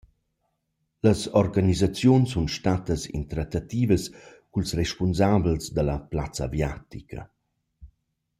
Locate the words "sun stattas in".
2.31-3.23